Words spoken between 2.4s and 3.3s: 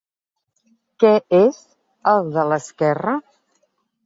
l'esquerra?